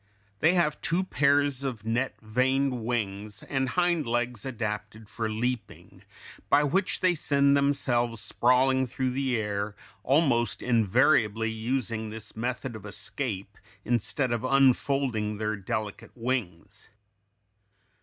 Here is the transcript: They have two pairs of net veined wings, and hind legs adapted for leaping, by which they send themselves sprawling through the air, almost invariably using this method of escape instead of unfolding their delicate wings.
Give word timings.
They 0.39 0.55
have 0.55 0.81
two 0.81 1.03
pairs 1.03 1.63
of 1.63 1.85
net 1.85 2.19
veined 2.23 2.83
wings, 2.83 3.43
and 3.43 3.69
hind 3.69 4.07
legs 4.07 4.45
adapted 4.47 5.07
for 5.07 5.29
leaping, 5.29 6.01
by 6.49 6.63
which 6.63 7.01
they 7.01 7.13
send 7.13 7.55
themselves 7.55 8.19
sprawling 8.19 8.87
through 8.87 9.11
the 9.11 9.37
air, 9.37 9.75
almost 10.03 10.63
invariably 10.63 11.51
using 11.51 12.09
this 12.09 12.35
method 12.35 12.75
of 12.75 12.83
escape 12.83 13.55
instead 13.85 14.31
of 14.31 14.43
unfolding 14.43 15.37
their 15.37 15.55
delicate 15.55 16.13
wings. 16.17 16.89